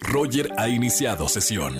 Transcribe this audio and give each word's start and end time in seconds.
Roger 0.00 0.52
ha 0.58 0.68
iniciado 0.68 1.28
sesión. 1.28 1.76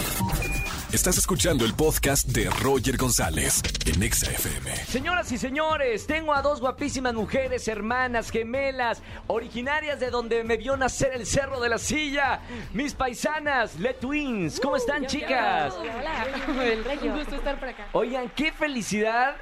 Estás 0.93 1.19
escuchando 1.19 1.65
el 1.65 1.74
podcast 1.74 2.29
de 2.29 2.48
Roger 2.48 2.97
González 2.97 3.60
en 3.85 4.03
Exa 4.03 4.30
FM. 4.30 4.75
Señoras 4.87 5.30
y 5.32 5.38
señores, 5.38 6.06
tengo 6.06 6.32
a 6.32 6.42
dos 6.42 6.61
guapísimas 6.61 7.14
mujeres, 7.14 7.66
hermanas, 7.69 8.30
gemelas, 8.30 9.03
originarias 9.27 9.98
de 10.00 10.11
donde 10.11 10.45
me 10.45 10.56
vio 10.56 10.77
nacer 10.77 11.12
el 11.14 11.27
Cerro 11.27 11.61
de 11.61 11.69
la 11.69 11.79
Silla. 11.79 12.40
Mis 12.72 12.95
paisanas, 12.95 13.79
Le 13.80 13.95
Twins. 13.95 14.61
¿Cómo 14.61 14.77
están, 14.77 15.07
chicas? 15.07 15.75
Hola, 15.75 16.27
un 17.02 17.18
gusto 17.18 17.36
estar 17.36 17.59
por 17.59 17.68
acá. 17.68 17.88
Oigan, 17.93 18.30
qué 18.30 18.52
felicidad 18.52 19.36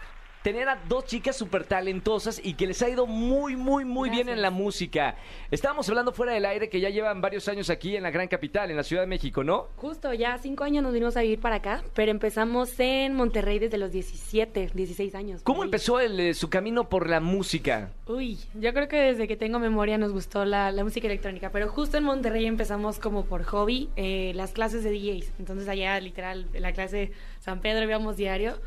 tener 0.45 0.68
a 0.68 0.79
dos 0.90 1.06
chicas 1.06 1.34
súper 1.34 1.64
talentosas 1.64 2.38
y 2.44 2.52
que 2.52 2.66
les 2.66 2.82
ha 2.82 2.90
ido 2.90 3.06
muy, 3.06 3.56
muy, 3.56 3.86
muy 3.86 4.11
bien 4.11 4.29
en 4.29 4.43
la 4.43 4.50
música. 4.50 5.16
Estábamos 5.50 5.88
hablando 5.88 6.12
fuera 6.12 6.34
del 6.34 6.44
aire 6.44 6.68
que 6.68 6.80
ya 6.80 6.90
llevan 6.90 7.22
varios 7.22 7.48
años 7.48 7.70
aquí 7.70 7.96
en 7.96 8.02
la 8.02 8.11
gran 8.11 8.29
capital, 8.29 8.70
en 8.70 8.76
la 8.76 8.82
Ciudad 8.82 9.04
de 9.04 9.07
México, 9.07 9.43
¿no? 9.43 9.68
Justo, 9.76 10.12
ya 10.12 10.36
cinco 10.36 10.64
años 10.64 10.82
nos 10.82 10.93
vinimos 10.93 11.17
a 11.17 11.22
vivir 11.22 11.40
para 11.40 11.57
acá, 11.57 11.82
pero 11.94 12.11
empezamos 12.11 12.79
en 12.79 13.14
Monterrey 13.14 13.58
desde 13.58 13.79
los 13.79 13.90
17, 13.90 14.72
16 14.75 15.14
años. 15.14 15.40
¿Cómo 15.44 15.62
ahí. 15.62 15.68
empezó 15.68 15.98
el, 15.98 16.20
eh, 16.20 16.34
su 16.34 16.50
camino 16.50 16.90
por 16.90 17.08
la 17.08 17.20
música? 17.20 17.92
Uy, 18.06 18.39
yo 18.53 18.75
creo 18.75 18.86
que 18.86 18.98
desde 18.98 19.26
que 19.26 19.39
tengo 19.39 19.58
memoria 19.58 19.96
nos 19.96 20.12
gustó 20.12 20.45
la, 20.45 20.70
la 20.72 20.84
música 20.84 21.06
electrónica, 21.06 21.48
pero 21.53 21.68
justo 21.70 21.96
en 21.96 22.04
Monterrey 22.04 22.45
empezamos 22.45 22.98
como 22.98 23.25
por 23.25 23.45
hobby 23.45 23.89
eh, 23.96 24.32
las 24.34 24.53
clases 24.53 24.84
de 24.84 24.90
DJs. 24.90 25.32
Entonces 25.39 25.68
allá 25.68 25.98
literal, 26.00 26.48
en 26.53 26.61
la 26.61 26.75
clase 26.75 27.12
San 27.40 27.62
Pedro 27.62 27.84
íbamos 27.84 28.18
diario, 28.18 28.58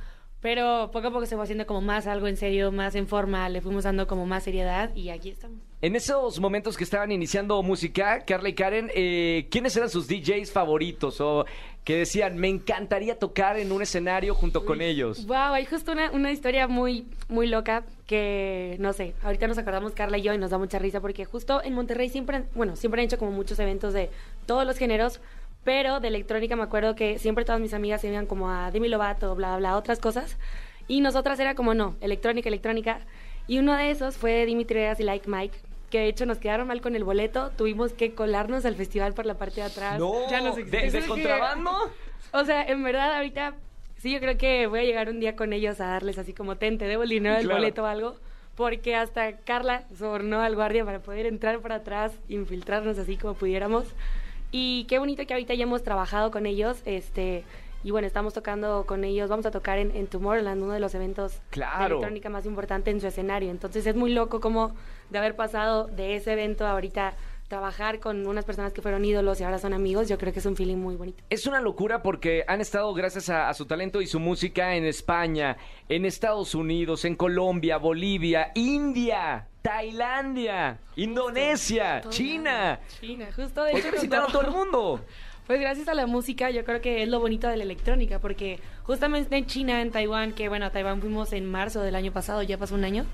pero 0.42 0.90
poco 0.92 1.08
a 1.08 1.12
poco 1.12 1.26
se 1.26 1.36
fue 1.36 1.44
haciendo 1.44 1.66
como 1.66 1.82
más 1.82 2.08
algo 2.08 2.28
en 2.28 2.38
serio, 2.38 2.72
más 2.72 2.96
en 2.96 3.08
forma, 3.08 3.50
le 3.50 3.62
fuimos 3.62 3.84
dando 3.84 4.08
como 4.08 4.26
más 4.26 4.44
seriedad 4.44 4.96
y 4.96 5.10
aquí 5.10 5.30
estamos. 5.30 5.58
En 5.82 5.96
esos 5.96 6.40
momentos 6.40 6.76
que 6.78 6.84
estaban 6.84 7.12
iniciando 7.12 7.62
música, 7.62 8.24
Carla 8.26 8.50
y 8.50 8.54
Karen, 8.54 8.90
eh, 8.96 9.48
¿quiénes 9.52 9.76
eran 9.78 9.90
sus 9.90 10.08
DJs 10.08 10.52
favoritos? 10.52 11.22
O 11.22 11.46
que 11.84 11.98
decían, 12.00 12.36
me 12.38 12.50
encantaría 12.50 13.18
tocar 13.18 13.58
en 13.58 13.72
un 13.72 13.82
escenario 13.82 14.34
junto 14.36 14.66
con 14.66 14.82
ellos. 14.82 15.26
Wow, 15.28 15.54
hay 15.54 15.66
justo 15.66 15.92
una, 15.94 16.12
una 16.12 16.32
historia 16.32 16.68
muy, 16.68 17.06
muy 17.30 17.48
loca 17.48 17.86
que, 18.08 18.76
no 18.80 18.92
sé, 18.92 19.14
ahorita 19.24 19.48
nos 19.48 19.58
acordamos 19.58 19.94
Carla 19.94 20.18
y 20.18 20.22
yo 20.24 20.34
y 20.34 20.38
nos 20.38 20.50
da 20.52 20.58
mucha 20.58 20.80
risa 20.80 21.00
porque 21.00 21.26
justo 21.26 21.64
en 21.64 21.74
Monterrey 21.74 22.10
siempre, 22.10 22.38
han- 22.38 22.48
bueno, 22.56 22.76
siempre 22.76 23.02
han 23.02 23.06
hecho 23.06 23.18
como 23.18 23.32
muchos 23.32 23.58
eventos 23.60 23.94
de 23.94 24.10
todos 24.48 24.66
los 24.66 24.78
géneros, 24.78 25.22
pero 25.68 26.00
de 26.00 26.08
electrónica 26.08 26.56
me 26.56 26.64
acuerdo 26.64 26.96
que 26.96 27.20
siempre 27.20 27.44
todas 27.44 27.60
mis 27.60 27.74
amigas 27.74 28.00
se 28.00 28.08
iban 28.08 28.26
como 28.26 28.50
a 28.50 28.72
Demi 28.72 28.88
Lovato, 28.88 29.36
bla, 29.36 29.50
bla, 29.50 29.58
bla, 29.58 29.76
otras 29.78 30.00
cosas. 30.00 30.38
Y 30.88 31.02
nosotras 31.02 31.38
era 31.42 31.56
como, 31.56 31.74
no, 31.74 31.98
electrónica, 32.00 32.48
electrónica. 32.48 33.00
Y 33.48 33.60
uno 33.60 33.76
de 33.76 33.92
esos 33.92 34.16
fue 34.16 34.46
Dimitri 34.46 34.80
Vegas 34.80 35.02
y 35.02 35.04
Like 35.04 35.30
Mike, 35.30 35.58
que 35.90 36.00
de 36.00 36.08
hecho 36.08 36.26
nos 36.26 36.38
quedaron 36.38 36.70
mal 36.70 36.80
con 36.80 36.96
el 36.96 37.04
boleto, 37.04 37.52
tuvimos 37.58 37.92
que 37.92 38.14
colarnos 38.16 38.64
al 38.64 38.76
festival 38.76 39.14
por 39.14 39.26
la 39.26 39.34
parte 39.34 39.56
de 39.60 39.64
atrás. 39.64 40.00
No, 40.00 40.14
Ya 40.32 40.40
nos 40.40 40.56
¿de, 40.56 40.64
de 40.64 40.90
que- 40.90 41.06
contrabando? 41.06 41.72
o 42.32 42.46
sea, 42.46 42.64
en 42.64 42.82
verdad 42.86 43.18
ahorita 43.18 43.56
sí 43.98 44.14
yo 44.14 44.22
creo 44.22 44.38
que 44.38 44.68
voy 44.68 44.80
a 44.80 44.84
llegar 44.84 45.10
un 45.10 45.20
día 45.20 45.36
con 45.36 45.52
ellos 45.52 45.82
a 45.82 45.88
darles 45.88 46.18
así 46.18 46.32
como 46.32 46.56
ten, 46.56 46.78
te 46.78 46.86
debo 46.86 47.04
el 47.04 47.10
dinero 47.10 47.36
del 47.36 47.44
Claro. 47.44 47.60
boleto 47.60 47.84
o 47.84 47.88
algo. 47.88 48.16
Porque 48.56 48.96
hasta 48.96 49.34
Carla 49.40 49.84
sobornó 50.00 50.40
al 50.40 50.56
guardia 50.56 50.86
para 50.86 51.00
poder 51.00 51.26
entrar 51.26 51.60
por 51.60 51.74
atrás, 51.74 52.14
infiltrarnos 52.30 52.98
así 52.98 53.18
como 53.18 53.34
pudiéramos. 53.34 53.84
Y 54.52 54.86
qué 54.86 55.00
bonito 55.00 55.26
que 55.26 55.34
ahorita 55.34 55.54
ya 55.54 55.64
hemos 55.64 55.84
trabajado 55.84 56.32
con 56.32 56.46
ellos, 56.46 56.82
este, 56.86 57.44
y 57.84 57.92
bueno, 57.92 58.08
estamos 58.08 58.34
tocando 58.34 58.86
con 58.86 59.04
ellos, 59.04 59.30
vamos 59.30 59.46
a 59.46 59.52
tocar 59.52 59.78
en, 59.78 59.96
en 59.96 60.08
Tomorrowland, 60.08 60.62
uno 60.62 60.74
de 60.74 60.80
los 60.80 60.96
eventos 60.96 61.42
de 61.52 61.86
electrónica 61.86 62.30
más 62.30 62.46
importante 62.46 62.92
en 62.92 63.02
su 63.02 63.08
escenario. 63.08 63.52
Entonces 63.52 63.86
es 63.86 63.96
muy 63.96 64.14
loco 64.14 64.40
como 64.40 64.74
de 65.10 65.18
haber 65.18 65.36
pasado 65.36 65.88
de 65.88 66.16
ese 66.16 66.34
evento 66.34 66.66
a 66.66 66.72
ahorita 66.72 67.16
trabajar 67.48 68.00
con 68.00 68.28
unas 68.28 68.44
personas 68.44 68.74
que 68.74 68.82
fueron 68.82 69.06
ídolos 69.06 69.40
y 69.40 69.44
ahora 69.44 69.58
son 69.58 69.74
amigos, 69.74 70.10
yo 70.10 70.18
creo 70.18 70.34
que 70.34 70.40
es 70.40 70.46
un 70.46 70.56
feeling 70.56 70.78
muy 70.78 70.96
bonito. 70.96 71.24
Es 71.30 71.48
una 71.48 71.62
locura 71.62 72.02
porque 72.02 72.44
han 72.48 72.60
estado, 72.60 72.94
gracias 72.94 73.30
a, 73.30 73.48
a 73.48 73.54
su 73.54 73.66
talento 73.66 74.02
y 74.02 74.08
su 74.08 74.20
música, 74.20 74.76
en 74.76 74.86
España, 74.86 75.56
en 75.88 76.06
Estados 76.06 76.56
Unidos, 76.56 77.06
en 77.06 77.16
Colombia, 77.16 77.78
Bolivia, 77.78 78.52
India, 78.56 79.48
Tailandia, 79.68 80.80
Indonesia, 80.96 82.02
China. 82.10 82.80
China, 83.02 83.26
justo 83.36 83.64
de 83.64 83.74
Hoy 83.74 83.80
hecho 83.82 83.92
visitaron 83.92 84.32
cuando- 84.32 84.40
todo 84.40 84.50
el 84.50 84.56
mundo. 84.66 85.06
Pues 85.46 85.60
gracias 85.60 85.88
a 85.90 85.94
la 85.94 86.08
música, 86.08 86.50
yo 86.52 86.64
creo 86.66 86.82
que 86.82 87.04
es 87.04 87.10
lo 87.10 87.20
bonito 87.20 87.48
de 87.48 87.58
la 87.58 87.64
electrónica, 87.64 88.20
porque 88.20 88.60
justamente 88.84 89.36
en 89.38 89.46
China, 89.46 89.82
en 89.82 89.92
Taiwán, 89.92 90.34
que 90.34 90.48
bueno, 90.50 90.66
a 90.66 90.72
Taiwán 90.72 91.00
fuimos 91.02 91.32
en 91.34 91.46
marzo 91.46 91.82
del 91.82 91.96
año 91.96 92.12
pasado, 92.12 92.44
ya 92.44 92.58
pasó 92.58 92.76
un 92.76 92.84
año, 92.86 93.06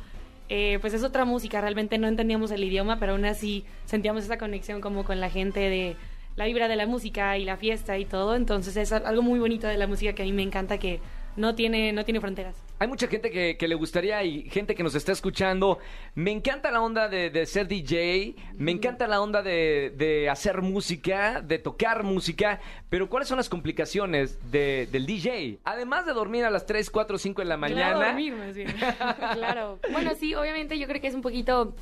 eh, 0.49 0.77
pues 0.81 0.93
es 0.93 1.03
otra 1.03 1.25
música, 1.25 1.59
realmente 1.61 1.97
no 1.97 2.07
entendíamos 2.07 2.51
el 2.51 2.63
idioma, 2.63 2.99
pero 2.99 3.13
aún 3.13 3.25
así 3.25 3.65
sentíamos 3.85 4.23
esa 4.23 4.37
conexión 4.37 4.79
como 4.81 5.03
con 5.05 5.19
la 5.19 5.29
gente 5.29 5.59
de 5.59 5.95
la 6.35 6.45
vibra 6.45 6.67
de 6.67 6.75
la 6.75 6.85
música 6.87 7.37
y 7.37 7.45
la 7.45 7.57
fiesta 7.57 7.97
y 7.97 8.05
todo, 8.05 8.35
entonces 8.35 8.75
es 8.77 8.91
algo 8.91 9.21
muy 9.21 9.39
bonito 9.39 9.67
de 9.67 9.77
la 9.77 9.85
música 9.87 10.13
que 10.13 10.23
a 10.23 10.25
mí 10.25 10.33
me 10.33 10.41
encanta, 10.43 10.77
que 10.79 10.99
no 11.35 11.55
tiene, 11.55 11.91
no 11.93 12.03
tiene 12.05 12.19
fronteras. 12.21 12.55
Hay 12.79 12.87
mucha 12.87 13.07
gente 13.07 13.31
que, 13.31 13.55
que 13.57 13.67
le 13.67 13.75
gustaría 13.75 14.21
y 14.23 14.49
gente 14.49 14.75
que 14.75 14.83
nos 14.83 14.93
está 14.95 15.11
escuchando. 15.11 15.79
Me 16.15 16.31
encanta 16.31 16.69
la 16.71 16.81
onda 16.81 17.07
de, 17.07 17.29
de 17.29 17.45
ser 17.45 17.67
DJ, 17.67 18.35
me 18.55 18.71
encanta 18.71 19.07
la 19.07 19.21
onda 19.21 19.41
de, 19.41 19.93
de 19.95 20.29
hacer 20.29 20.61
música, 20.61 21.41
de 21.41 21.59
tocar 21.59 22.03
música, 22.03 22.59
pero 22.89 23.09
¿cuáles 23.09 23.27
son 23.29 23.37
las 23.37 23.47
complicaciones 23.49 24.37
de- 24.51 24.87
del 24.91 25.05
DJ? 25.05 25.59
Además 25.63 26.05
de 26.05 26.13
dormir 26.13 26.43
a 26.45 26.49
las 26.49 26.65
3, 26.65 26.89
4, 26.89 27.17
5 27.17 27.41
de 27.41 27.47
la 27.47 27.57
mañana. 27.57 27.81
Claro, 27.93 28.05
dormir, 28.05 28.33
más 28.35 28.53
bien. 28.55 28.67
claro. 29.33 29.79
Bueno, 29.91 30.11
sí, 30.19 30.35
obviamente 30.35 30.77
yo 30.77 30.87
creo 30.87 30.99
que 31.01 31.07
es 31.07 31.15
un 31.15 31.21
poquito 31.21 31.73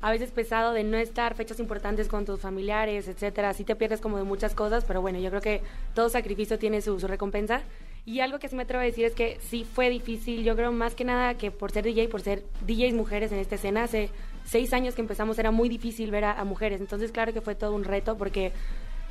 a 0.00 0.10
veces 0.10 0.32
pesado 0.32 0.72
de 0.72 0.82
no 0.84 0.96
estar 0.96 1.34
fechas 1.34 1.60
importantes 1.60 2.08
con 2.08 2.24
tus 2.26 2.40
familiares, 2.40 3.06
etcétera. 3.08 3.54
Sí 3.54 3.64
te 3.64 3.76
pierdes 3.76 4.00
como 4.00 4.18
de 4.18 4.24
muchas 4.24 4.54
cosas, 4.54 4.84
pero 4.84 5.00
bueno, 5.00 5.18
yo 5.20 5.30
creo 5.30 5.40
que 5.40 5.62
todo 5.94 6.08
sacrificio 6.08 6.58
tiene 6.58 6.80
su, 6.82 6.98
su 6.98 7.06
recompensa. 7.06 7.62
Y 8.04 8.20
algo 8.20 8.38
que 8.38 8.48
sí 8.48 8.56
me 8.56 8.64
atrevo 8.64 8.82
a 8.82 8.84
decir 8.84 9.04
es 9.04 9.14
que 9.14 9.38
sí 9.40 9.64
fue 9.64 9.88
difícil, 9.88 10.42
yo 10.42 10.56
creo 10.56 10.72
más 10.72 10.94
que 10.94 11.04
nada 11.04 11.34
que 11.34 11.50
por 11.50 11.70
ser 11.70 11.84
DJ, 11.84 12.08
por 12.08 12.20
ser 12.20 12.42
DJs 12.66 12.94
mujeres 12.94 13.30
en 13.30 13.38
esta 13.38 13.54
escena, 13.54 13.84
hace 13.84 14.10
seis 14.44 14.72
años 14.72 14.94
que 14.94 15.02
empezamos 15.02 15.38
era 15.38 15.52
muy 15.52 15.68
difícil 15.68 16.10
ver 16.10 16.24
a, 16.24 16.32
a 16.32 16.44
mujeres. 16.44 16.80
Entonces 16.80 17.12
claro 17.12 17.32
que 17.32 17.40
fue 17.40 17.54
todo 17.54 17.74
un 17.74 17.84
reto 17.84 18.18
porque 18.18 18.52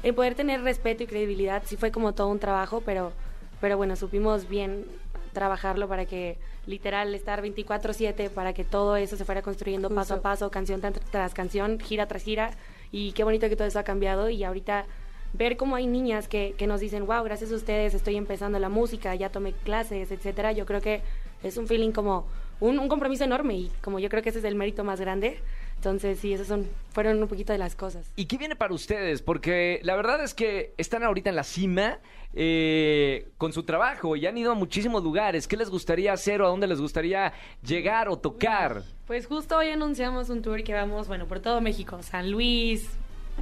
el 0.03 0.13
poder 0.13 0.35
tener 0.35 0.61
respeto 0.61 1.03
y 1.03 1.07
credibilidad 1.07 1.63
sí 1.65 1.77
fue 1.77 1.91
como 1.91 2.13
todo 2.13 2.27
un 2.27 2.39
trabajo, 2.39 2.81
pero, 2.85 3.13
pero 3.61 3.77
bueno, 3.77 3.95
supimos 3.95 4.49
bien 4.49 4.85
trabajarlo 5.31 5.87
para 5.87 6.05
que 6.05 6.37
literal 6.65 7.15
estar 7.15 7.41
24/7 7.41 8.29
para 8.29 8.53
que 8.53 8.63
todo 8.63 8.97
eso 8.97 9.15
se 9.15 9.25
fuera 9.25 9.41
construyendo 9.41 9.89
paso 9.89 10.15
a 10.15 10.17
Justo. 10.17 10.21
paso, 10.21 10.51
canción 10.51 10.81
tras, 10.81 10.99
tras 11.11 11.33
canción, 11.33 11.79
gira 11.79 12.07
tras 12.07 12.23
gira 12.23 12.51
y 12.91 13.13
qué 13.13 13.23
bonito 13.23 13.47
que 13.47 13.55
todo 13.55 13.67
eso 13.67 13.79
ha 13.79 13.83
cambiado 13.83 14.29
y 14.29 14.43
ahorita 14.43 14.85
ver 15.33 15.57
cómo 15.57 15.75
hay 15.75 15.87
niñas 15.87 16.27
que, 16.27 16.55
que 16.57 16.67
nos 16.67 16.81
dicen, 16.81 17.05
wow, 17.05 17.23
gracias 17.23 17.51
a 17.51 17.55
ustedes 17.55 17.93
estoy 17.93 18.15
empezando 18.17 18.59
la 18.59 18.69
música, 18.69 19.15
ya 19.15 19.29
tomé 19.29 19.53
clases, 19.53 20.11
etcétera, 20.11 20.51
yo 20.51 20.65
creo 20.65 20.81
que 20.81 21.01
es 21.43 21.57
un 21.57 21.67
feeling 21.67 21.91
como 21.91 22.27
un, 22.59 22.79
un 22.79 22.87
compromiso 22.87 23.23
enorme 23.23 23.55
y 23.55 23.71
como 23.81 23.99
yo 23.99 24.09
creo 24.09 24.21
que 24.21 24.29
ese 24.29 24.39
es 24.39 24.45
el 24.45 24.55
mérito 24.55 24.83
más 24.83 24.99
grande, 24.99 25.39
entonces 25.81 26.19
sí, 26.19 26.31
esas 26.31 26.45
son, 26.45 26.67
fueron 26.93 27.19
un 27.19 27.27
poquito 27.27 27.53
de 27.53 27.59
las 27.59 27.75
cosas. 27.75 28.11
¿Y 28.15 28.25
qué 28.25 28.37
viene 28.37 28.55
para 28.55 28.71
ustedes? 28.71 29.23
Porque 29.23 29.79
la 29.81 29.95
verdad 29.95 30.23
es 30.23 30.35
que 30.35 30.75
están 30.77 31.03
ahorita 31.03 31.31
en 31.31 31.35
la 31.35 31.43
cima 31.43 31.97
eh, 32.33 33.29
con 33.39 33.51
su 33.51 33.63
trabajo 33.63 34.15
y 34.15 34.27
han 34.27 34.37
ido 34.37 34.51
a 34.51 34.55
muchísimos 34.55 35.03
lugares. 35.03 35.47
¿Qué 35.47 35.57
les 35.57 35.71
gustaría 35.71 36.13
hacer 36.13 36.39
o 36.41 36.45
a 36.45 36.49
dónde 36.49 36.67
les 36.67 36.79
gustaría 36.79 37.33
llegar 37.65 38.09
o 38.09 38.19
tocar? 38.19 38.83
Pues 39.07 39.25
justo 39.25 39.57
hoy 39.57 39.69
anunciamos 39.69 40.29
un 40.29 40.43
tour 40.43 40.63
que 40.63 40.75
vamos, 40.75 41.07
bueno, 41.07 41.27
por 41.27 41.39
todo 41.39 41.61
México, 41.61 42.03
San 42.03 42.29
Luis, 42.29 42.87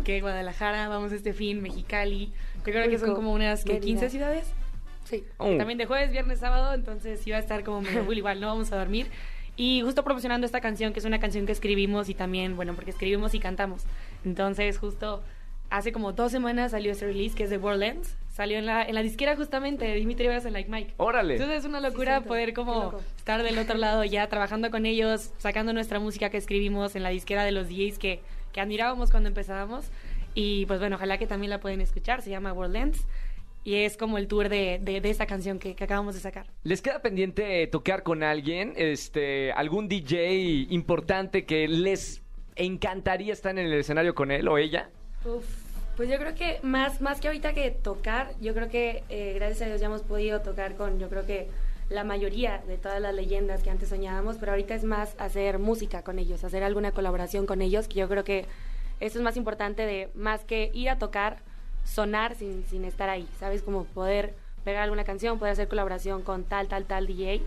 que 0.04 0.22
Guadalajara, 0.22 0.88
vamos 0.88 1.12
este 1.12 1.34
fin, 1.34 1.62
Mexicali. 1.62 2.32
Yo 2.58 2.64
creo 2.74 2.90
que 2.90 2.98
son 2.98 3.16
como 3.16 3.34
unas 3.34 3.64
que 3.64 3.74
Mérida. 3.74 3.86
15 3.86 4.10
ciudades. 4.10 4.54
Sí. 5.06 5.24
Oh. 5.38 5.56
También 5.58 5.78
de 5.78 5.86
jueves, 5.86 6.12
viernes, 6.12 6.40
sábado, 6.40 6.74
entonces 6.74 7.26
iba 7.26 7.38
a 7.38 7.40
estar 7.40 7.64
como 7.64 7.82
medio 7.82 8.04
full, 8.06 8.18
igual 8.18 8.40
no 8.40 8.48
vamos 8.48 8.72
a 8.72 8.78
dormir. 8.78 9.08
Y 9.56 9.82
justo 9.82 10.04
promocionando 10.04 10.46
esta 10.46 10.62
canción, 10.62 10.94
que 10.94 11.00
es 11.00 11.06
una 11.06 11.20
canción 11.20 11.46
que 11.46 11.52
escribimos 11.52 12.08
y 12.10 12.14
también, 12.14 12.56
bueno, 12.56 12.76
porque 12.76 12.92
escribimos 12.92 13.34
y 13.34 13.40
cantamos. 13.40 13.84
Entonces, 14.24 14.78
justo 14.78 15.22
hace 15.70 15.92
como 15.92 16.14
dos 16.14 16.32
semanas 16.32 16.72
salió 16.72 16.92
este 16.92 17.06
release, 17.06 17.36
que 17.36 17.44
es 17.44 17.50
de 17.50 17.58
World 17.58 17.84
Ends. 17.84 18.16
Salió 18.32 18.58
en 18.58 18.66
la, 18.66 18.84
en 18.84 18.96
la 18.96 19.02
disquera 19.02 19.36
justamente 19.36 19.86
de 19.86 19.96
Dimitri 19.96 20.28
Vegas 20.28 20.46
en 20.46 20.54
Like 20.54 20.70
Mike. 20.70 20.94
Órale. 20.98 21.34
Entonces 21.34 21.60
es 21.60 21.66
una 21.66 21.82
locura 21.82 22.14
cierto. 22.14 22.28
poder 22.30 22.54
como 22.54 22.98
estar 23.18 23.44
del 23.44 23.58
otro 23.58 23.78
lado 23.78 24.04
ya 24.06 24.28
trabajando 24.28 24.72
con 24.72 24.86
ellos, 24.86 25.32
sacando 25.40 25.74
nuestra 25.74 26.00
música 26.00 26.30
que 26.30 26.38
escribimos 26.38 26.96
en 26.96 27.04
la 27.04 27.10
disquera 27.10 27.44
de 27.44 27.52
los 27.52 27.68
DJs 27.68 28.00
que, 28.00 28.22
que 28.52 28.62
admirábamos 28.62 29.12
cuando 29.12 29.30
empezábamos. 29.30 29.90
Y 30.34 30.66
pues 30.68 30.80
bueno, 30.80 30.96
ojalá 30.96 31.18
que 31.18 31.28
también 31.28 31.50
la 31.50 31.60
pueden 31.60 31.82
escuchar, 31.82 32.22
se 32.22 32.30
llama 32.30 32.54
World 32.54 32.76
Ends. 32.76 33.08
Y 33.64 33.76
es 33.76 33.98
como 33.98 34.18
el 34.18 34.28
tour 34.28 34.48
de, 34.48 34.80
de, 34.82 35.02
de 35.02 35.10
esta 35.10 35.26
canción 35.26 35.60
que, 35.60 35.76
que 35.76 35.84
acabamos 35.84 36.16
de 36.16 36.22
sacar. 36.22 36.48
¿Les 36.64 36.82
queda 36.82 37.02
pendiente 37.02 37.68
tocar 37.68 38.04
con 38.04 38.24
alguien? 38.24 38.74
Este, 38.78 39.52
algún 39.52 39.90
DJ 39.90 40.68
importante 40.70 41.46
que 41.46 41.68
les 41.68 42.22
encantaría 42.60 43.34
estar 43.34 43.58
en 43.58 43.66
el 43.66 43.74
escenario 43.74 44.14
con 44.14 44.32
él 44.32 44.48
o 44.48 44.58
ella? 44.58 44.90
Uf, 45.26 45.46
pues 45.96 46.10
yo 46.10 46.18
creo 46.18 46.36
que 46.36 46.60
más, 46.62 47.02
más 47.02 47.20
que 47.20 47.28
ahorita 47.28 47.54
que 47.54 47.72
tocar, 47.72 48.32
yo 48.40 48.54
creo 48.54 48.70
que 48.70 49.04
eh, 49.10 49.34
gracias 49.36 49.64
a 49.64 49.66
Dios 49.66 49.82
ya 49.82 49.88
hemos 49.88 50.04
podido 50.04 50.42
tocar 50.42 50.76
con, 50.76 51.00
yo 51.00 51.10
creo 51.10 51.26
que 51.26 51.48
la 51.90 52.04
mayoría 52.04 52.62
de 52.68 52.78
todas 52.78 53.02
las 53.02 53.14
leyendas 53.14 53.64
que 53.64 53.70
antes 53.70 53.90
soñábamos, 53.90 54.38
pero 54.38 54.52
ahorita 54.52 54.76
es 54.76 54.84
más 54.84 55.16
hacer 55.18 55.60
música 55.60 56.04
con 56.04 56.20
ellos, 56.20 56.44
hacer 56.44 56.64
alguna 56.64 56.92
colaboración 56.92 57.46
con 57.46 57.62
ellos, 57.62 57.88
que 57.88 58.00
yo 58.00 58.08
creo 58.08 58.24
que 58.24 58.46
eso 59.00 59.18
es 59.18 59.24
más 59.24 59.38
importante 59.38 59.86
de 59.86 60.10
más 60.14 60.44
que 60.44 60.72
ir 60.74 60.90
a 60.90 61.00
tocar, 61.00 61.38
sonar 61.86 62.36
sin, 62.36 62.66
sin 62.66 62.86
estar 62.86 63.10
ahí, 63.10 63.28
¿sabes? 63.40 63.64
Como 63.64 63.86
poder 63.86 64.36
pegar 64.64 64.84
alguna 64.84 65.04
canción, 65.04 65.40
poder 65.40 65.54
hacer 65.54 65.68
colaboración 65.68 66.22
con 66.22 66.44
tal, 66.44 66.68
tal, 66.68 66.86
tal 66.86 67.08
DJ. 67.08 67.42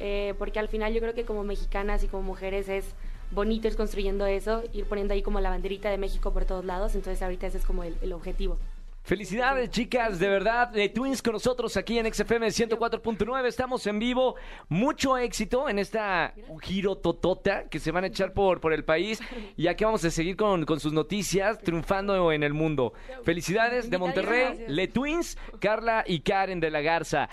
Eh, 0.00 0.34
porque 0.38 0.58
al 0.58 0.68
final 0.68 0.92
yo 0.92 1.00
creo 1.00 1.14
que 1.14 1.24
como 1.24 1.44
mexicanas 1.44 2.02
y 2.02 2.08
como 2.08 2.22
mujeres 2.22 2.68
es 2.68 2.84
bonito 3.30 3.68
ir 3.68 3.76
construyendo 3.76 4.26
eso, 4.26 4.62
ir 4.72 4.84
poniendo 4.86 5.14
ahí 5.14 5.22
como 5.22 5.40
la 5.40 5.50
banderita 5.50 5.90
de 5.90 5.98
México 5.98 6.32
por 6.32 6.44
todos 6.44 6.64
lados. 6.64 6.94
Entonces 6.94 7.22
ahorita 7.22 7.46
ese 7.46 7.58
es 7.58 7.64
como 7.64 7.84
el, 7.84 7.96
el 8.00 8.12
objetivo. 8.12 8.58
Felicidades, 9.04 9.70
chicas, 9.70 10.18
de 10.20 10.28
verdad. 10.28 10.68
De 10.68 10.88
Twins 10.88 11.22
con 11.22 11.32
nosotros 11.32 11.76
aquí 11.76 11.98
en 11.98 12.12
XFM 12.12 12.46
104.9. 12.48 13.46
Estamos 13.46 13.86
en 13.88 13.98
vivo. 13.98 14.36
Mucho 14.68 15.18
éxito 15.18 15.68
en 15.68 15.80
esta 15.80 16.34
giro 16.60 16.96
totota 16.96 17.68
que 17.68 17.80
se 17.80 17.90
van 17.90 18.04
a 18.04 18.06
echar 18.06 18.32
por, 18.32 18.60
por 18.60 18.72
el 18.72 18.84
país. 18.84 19.20
Y 19.56 19.66
aquí 19.66 19.84
vamos 19.84 20.04
a 20.04 20.10
seguir 20.10 20.36
con, 20.36 20.64
con 20.64 20.78
sus 20.78 20.92
noticias, 20.92 21.58
triunfando 21.58 22.30
en 22.30 22.44
el 22.44 22.54
mundo. 22.54 22.92
Felicidades 23.24 23.90
de 23.90 23.98
Monterrey, 23.98 24.66
Le 24.68 24.86
Twins, 24.86 25.36
Carla 25.58 26.04
y 26.06 26.20
Karen 26.20 26.60
de 26.60 26.70
la 26.70 26.80
Garza. 26.80 27.28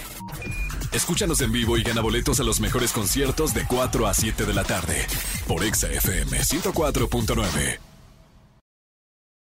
Escúchanos 0.91 1.39
en 1.41 1.51
vivo 1.51 1.77
y 1.77 1.83
gana 1.83 2.01
boletos 2.01 2.39
a 2.39 2.43
los 2.43 2.59
mejores 2.59 2.91
conciertos 2.91 3.53
de 3.53 3.63
4 3.67 4.07
a 4.07 4.13
7 4.13 4.45
de 4.45 4.53
la 4.53 4.63
tarde 4.63 5.05
por 5.47 5.63
Exa 5.63 5.87
FM 5.91 6.39
104.9. 6.39 7.88